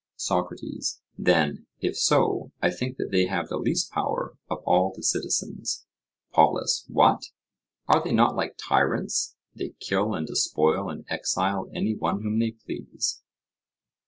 SOCRATES: 0.15 0.99
Then, 1.15 1.67
if 1.79 1.95
so, 1.95 2.51
I 2.59 2.71
think 2.71 2.97
that 2.97 3.09
they 3.11 3.27
have 3.27 3.49
the 3.49 3.57
least 3.59 3.91
power 3.91 4.35
of 4.49 4.63
all 4.65 4.91
the 4.95 5.03
citizens. 5.03 5.85
POLUS: 6.33 6.85
What! 6.87 7.25
are 7.87 8.03
they 8.03 8.11
not 8.11 8.35
like 8.35 8.57
tyrants? 8.57 9.35
They 9.53 9.75
kill 9.79 10.15
and 10.15 10.25
despoil 10.25 10.89
and 10.89 11.05
exile 11.07 11.69
any 11.71 11.93
one 11.93 12.23
whom 12.23 12.39
they 12.39 12.49
please. 12.49 13.21